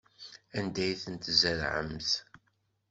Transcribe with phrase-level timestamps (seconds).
[0.57, 2.11] Anda ay ten-tzerɛemt?